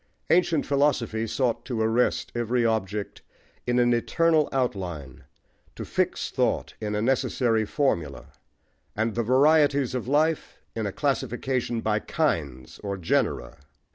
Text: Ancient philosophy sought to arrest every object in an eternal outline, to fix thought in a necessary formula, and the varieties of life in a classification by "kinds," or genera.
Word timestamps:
Ancient 0.31 0.65
philosophy 0.65 1.27
sought 1.27 1.63
to 1.65 1.79
arrest 1.79 2.31
every 2.33 2.65
object 2.65 3.21
in 3.67 3.77
an 3.77 3.93
eternal 3.93 4.49
outline, 4.51 5.25
to 5.75 5.85
fix 5.85 6.31
thought 6.31 6.73
in 6.81 6.95
a 6.95 7.03
necessary 7.03 7.65
formula, 7.65 8.29
and 8.95 9.13
the 9.13 9.21
varieties 9.21 9.93
of 9.93 10.07
life 10.07 10.57
in 10.75 10.87
a 10.87 10.91
classification 10.91 11.81
by 11.81 11.99
"kinds," 11.99 12.79
or 12.79 12.97
genera. 12.97 13.59